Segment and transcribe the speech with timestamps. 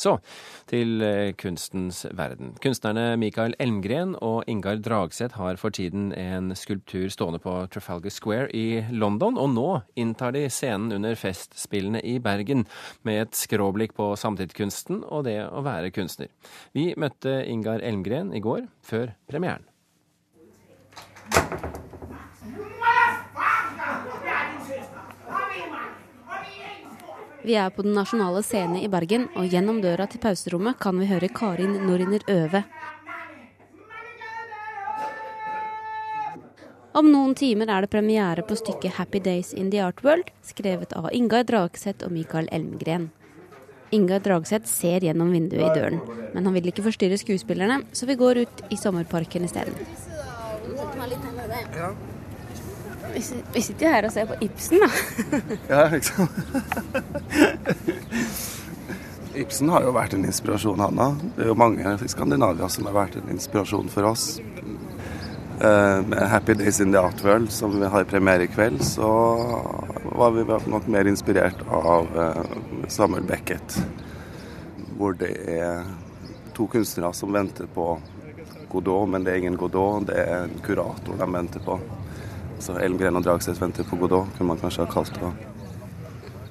[0.00, 0.16] Så
[0.70, 2.54] til eh, kunstens verden.
[2.62, 8.48] Kunstnerne Mikael Elmgren og Ingar Dragseth har for tiden en skulptur stående på Trafalgar Square
[8.56, 9.68] i London, og nå
[10.00, 12.64] inntar de scenen under Festspillene i Bergen
[13.06, 16.32] med et skråblikk på samtidskunsten og det å være kunstner.
[16.76, 19.69] Vi møtte Ingar Elmgren i går, før premieren.
[27.42, 31.08] Vi er på Den nasjonale scene i Bergen, og gjennom døra til pauserommet kan vi
[31.08, 32.64] høre Karin Noriner øve.
[36.90, 40.92] Om noen timer er det premiere på stykket 'Happy Days in the Art World', skrevet
[40.92, 43.10] av Ingar Dragseth og Mikael Elmgren.
[43.90, 46.00] Ingar Dragseth ser gjennom vinduet i døren,
[46.34, 49.74] men han vil ikke forstyrre skuespillerne, så vi går ut i sommerparken isteden.
[51.76, 52.19] Ja.
[53.14, 54.90] Vi sitter jo her og ser på Ibsen, da.
[55.72, 56.28] ja, liksom.
[59.40, 61.00] Ibsen har jo vært en inspirasjon, han.
[61.36, 64.40] Det er jo mange i Skandinavia som har vært en inspirasjon for oss.
[65.60, 69.08] Uh, med 'Happy Days in the Art World', som vi har premiere i kveld, så
[70.16, 73.82] var vi nok mer inspirert av uh, Samuel Beckett.
[74.96, 75.84] Hvor det er
[76.56, 78.00] to kunstnere som venter på
[78.72, 81.78] Godot, men det er ingen Godot, det er en kurator de venter på.
[82.60, 85.32] Så Elmgren og Dragseth venter på Godot, kunne man kanskje ha kalt det.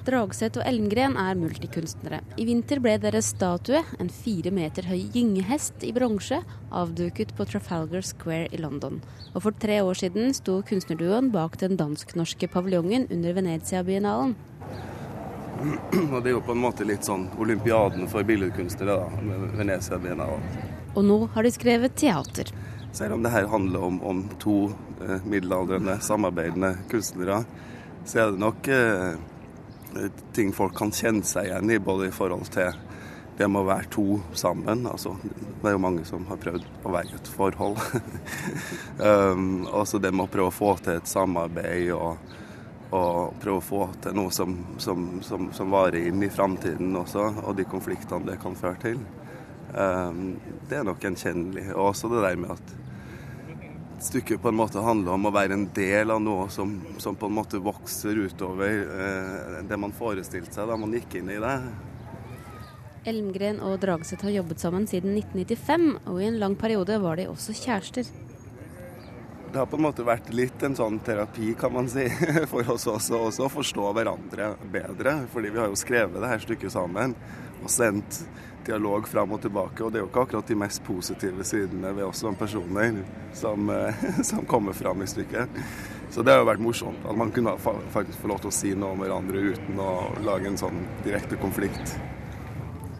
[0.00, 2.18] Dragseth og Elmgren er multikunstnere.
[2.40, 6.40] I vinter ble deres statue, en fire meter høy gyngehest i bronse,
[6.72, 8.98] avduket på Trafalgar Square i London.
[9.34, 14.34] Og for tre år siden sto kunstnerduoen bak den dansk-norske paviljongen under Venezia-biennalen.
[16.14, 20.48] Og det er jo på en måte litt sånn olympiaden for billedkunstnere, da, Venezia-biennalen.
[20.96, 22.50] Og nå har de skrevet teater.
[22.92, 27.44] Selv om det her handler om, om to eh, middelaldrende samarbeidende kunstnere,
[28.04, 29.12] så er det nok eh,
[30.32, 32.74] ting folk kan kjenne seg igjen i, både i forhold til
[33.40, 34.04] det med å være to
[34.36, 34.84] sammen.
[34.90, 37.78] Altså, det er jo mange som har prøvd å være i et forhold.
[39.32, 42.34] um, også det med å prøve å få til et samarbeid og,
[42.90, 47.30] og prøve å få til noe som, som, som, som varer inn i framtiden også,
[47.46, 49.00] og de konfliktene det kan føre til.
[49.72, 50.36] Um,
[50.68, 51.70] det er nok gjenkjennelig.
[51.78, 52.76] Og også det der med at
[54.02, 56.72] stykket på en måte handler om å være en del av noe som,
[57.02, 61.30] som på en måte vokser utover eh, det man forestilte seg da man gikk inn
[61.34, 61.56] i det.
[63.10, 67.30] Elmgren og Dragseth har jobbet sammen siden 1995, og i en lang periode var de
[67.30, 68.08] også kjærester.
[69.50, 72.04] Det har på en måte vært litt en sånn terapi, kan man si,
[72.52, 75.16] for oss også, også å forstå hverandre bedre.
[75.32, 77.16] Fordi vi har jo skrevet det her stykket sammen
[77.60, 78.20] og sendt
[78.66, 79.84] dialog fram og tilbake.
[79.84, 83.02] Og det er jo ikke akkurat de mest positive sidene ved oss som personer
[83.36, 85.60] som, eh, som kommer fram i stykket.
[86.10, 87.04] Så det har jo vært morsomt.
[87.06, 89.92] At man kunne faktisk få lov til å si noe om hverandre uten å
[90.26, 91.96] lage en sånn direkte konflikt.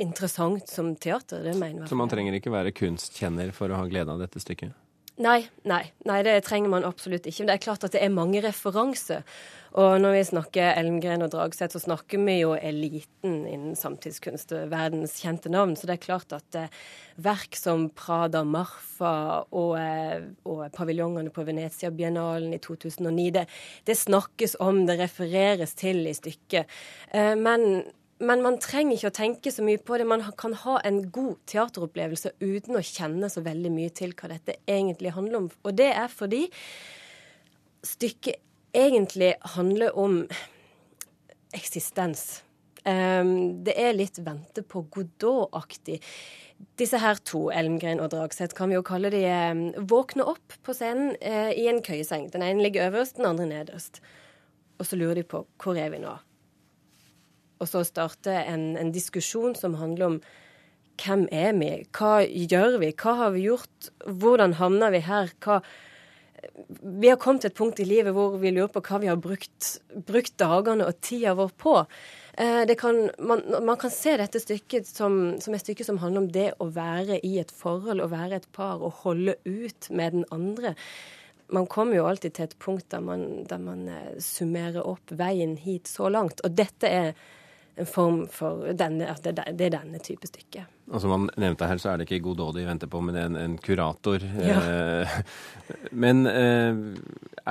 [0.01, 1.43] interessant som teater.
[1.43, 1.91] Det mener jeg.
[1.91, 4.73] Så man trenger ikke være kunstkjenner for å ha glede av dette stykket?
[5.21, 7.43] Nei, nei, nei, det trenger man absolutt ikke.
[7.43, 9.21] Men det er klart at det er mange referanser.
[9.77, 15.19] Og når vi snakker Elmgren og Dragseth, så snakker vi jo eliten innen samtidskunst, verdens
[15.21, 15.77] kjente navn.
[15.77, 16.73] Så det er klart at eh,
[17.21, 19.13] verk som Prada Marfa
[19.45, 23.45] og, eh, og paviljongene på Venezia-biennalen i 2009, det,
[23.87, 26.81] det, snakkes om, det refereres til i stykket.
[27.13, 27.83] Eh, men
[28.21, 30.05] men man trenger ikke å tenke så mye på det.
[30.09, 34.59] Man kan ha en god teateropplevelse uten å kjenne så veldig mye til hva dette
[34.69, 35.49] egentlig handler om.
[35.65, 36.45] Og det er fordi
[37.87, 38.41] stykket
[38.77, 40.21] egentlig handler om
[41.57, 42.43] eksistens.
[42.85, 45.99] Um, det er litt vente på Godot-aktig.
[46.77, 50.77] Disse her to, Elmgren og Dragseth, kan vi jo kalle de um, våkner opp på
[50.77, 52.29] scenen uh, i en køyeseng.
[52.33, 54.01] Den ene ligger øverst, den andre nederst.
[54.79, 56.15] Og så lurer de på hvor er vi nå?
[57.61, 60.17] Og så starte en, en diskusjon som handler om
[61.01, 61.69] hvem er vi?
[61.95, 62.91] Hva gjør vi?
[62.97, 63.91] Hva har vi gjort?
[64.05, 65.31] Hvordan havna vi her?
[65.41, 65.61] Hva,
[66.81, 69.19] vi har kommet til et punkt i livet hvor vi lurer på hva vi har
[69.21, 69.69] brukt,
[70.07, 71.75] brukt dagene og tida vår på.
[72.41, 76.29] Eh, kan, man, man, kan se dette stykket som, som, et stykke som handler om
[76.33, 80.25] det å være i et forhold, å være et par og holde ut med den
[80.33, 80.75] andre.
[81.51, 85.57] Man kommer jo alltid til et punkt der man, der man eh, summerer opp veien
[85.59, 86.43] hit så langt.
[86.45, 87.13] Og dette er
[87.79, 90.65] en form for denne, at det, det, er denne type stykke.
[90.91, 93.37] Og som han nevnte her, så er det ikke Godot de venter på, men en,
[93.39, 94.23] en kurator.
[94.43, 94.59] Ja.
[94.59, 95.19] Eh,
[96.03, 96.81] men eh,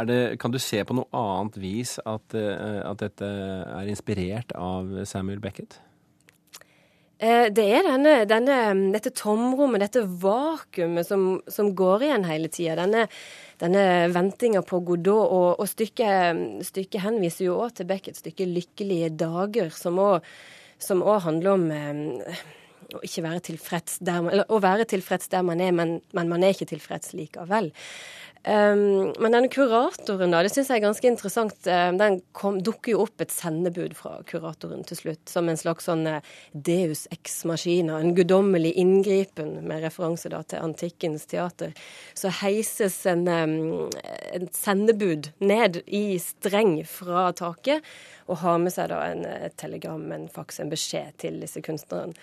[0.06, 3.31] det, kan du se på noe annet vis at, eh, at dette
[3.64, 5.81] er inspirert av Samuel Beckett?
[7.20, 8.55] Det er denne, denne,
[8.94, 12.78] dette tomrommet, dette vakuumet som, som går igjen hele tida.
[12.81, 13.02] Denne,
[13.61, 13.82] denne
[14.14, 15.26] ventinga på Godot.
[15.26, 21.52] Og, og stykket, stykket, henviser jo òg til Beckets stykke 'Lykkelige dager', som òg handler
[21.52, 22.40] om eh,
[22.96, 26.32] å ikke være tilfreds der man, eller å være tilfreds der man er, men, men
[26.32, 27.70] man er ikke tilfreds likevel.
[28.41, 31.59] Um, men denne kuratoren, da, det syns jeg er ganske interessant.
[31.67, 36.07] Den kom, dukker jo opp et sendebud fra kuratoren til slutt, som en slags sånn
[36.09, 36.23] uh,
[36.53, 41.75] deus ex machina, en guddommelig inngripen, med referanse da til antikkens teater.
[42.17, 43.91] Så heises en, um,
[44.33, 47.85] en sendebud ned i streng fra taket,
[48.31, 52.17] og har med seg da en, et telegram, en faks, en beskjed til disse kunstnerne.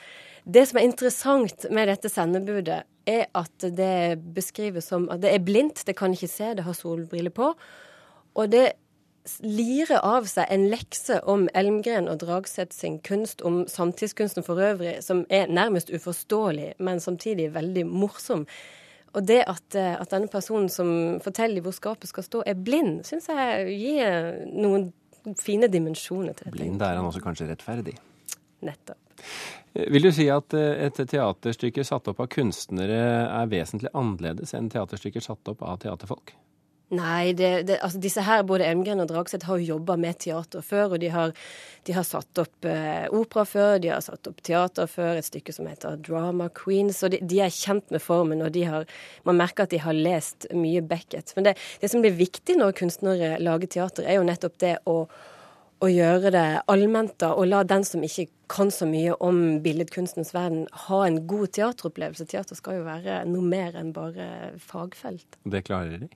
[0.48, 5.44] Det som er interessant med dette sendebudet, er at det beskrives som at det er
[5.44, 7.50] blindt, det kan ikke se, det har solbriller på.
[8.38, 8.70] Og det
[9.44, 14.98] lirer av seg en lekse om Elmgren og Dragseth sin kunst, om samtidskunsten for øvrig,
[15.04, 18.46] som er nærmest uforståelig, men samtidig veldig morsom.
[19.16, 23.28] Og det at, at denne personen som forteller hvor skapet skal stå, er blind, syns
[23.32, 24.92] jeg gir noen
[25.42, 26.56] fine dimensjoner til det.
[26.56, 27.98] Blind er han også kanskje rettferdig?
[28.64, 29.07] Nettopp.
[29.78, 34.72] Vil du si at eh, et teaterstykke satt opp av kunstnere er vesentlig annerledes enn
[34.74, 36.34] teaterstykker satt opp av teaterfolk?
[36.88, 40.64] Nei, det, det, altså disse her, både Emgren og Dragseth, har jo jobba med teater
[40.64, 40.94] før.
[40.96, 41.34] Og de har,
[41.84, 45.52] de har satt opp eh, opera før, de har satt opp teater før, et stykke
[45.52, 47.02] som heter Drama Queens.
[47.04, 48.88] Og de, de er kjent med formen, og har,
[49.28, 51.36] man merker at de har lest mye Beckett.
[51.36, 55.02] Men det, det som blir viktig når kunstnere lager teater, er jo nettopp det å
[55.84, 60.34] å gjøre det allment, da, og la den som ikke kan så mye om billedkunstens
[60.34, 62.28] verden, ha en god teateropplevelse.
[62.32, 65.38] Teater skal jo være noe mer enn bare fagfelt.
[65.46, 66.10] Det klarer de?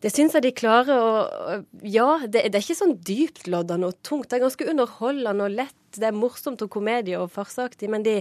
[0.00, 0.96] Det syns jeg de klarer.
[0.96, 4.30] Og ja, det, det er ikke sånn dyptloddende og tungt.
[4.30, 5.76] Det er ganske underholdende og lett.
[5.96, 7.90] Det er morsomt og komedie og farseaktig.
[7.92, 8.16] Men de,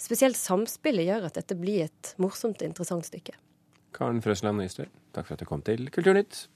[0.00, 3.36] spesielt samspillet gjør at dette blir et morsomt og interessant stykke.
[3.94, 6.48] Karen Frøsland Nystøl, takk for at du kom til Kulturnytt.